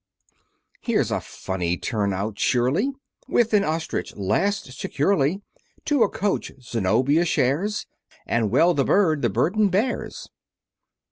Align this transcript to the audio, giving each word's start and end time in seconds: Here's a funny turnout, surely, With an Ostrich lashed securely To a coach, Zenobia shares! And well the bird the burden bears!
Here's 0.79 1.11
a 1.11 1.21
funny 1.21 1.77
turnout, 1.77 2.39
surely, 2.39 2.89
With 3.27 3.53
an 3.53 3.63
Ostrich 3.63 4.15
lashed 4.15 4.73
securely 4.79 5.43
To 5.85 6.01
a 6.01 6.09
coach, 6.09 6.51
Zenobia 6.59 7.23
shares! 7.23 7.85
And 8.25 8.49
well 8.49 8.73
the 8.73 8.83
bird 8.83 9.21
the 9.21 9.29
burden 9.29 9.69
bears! 9.69 10.27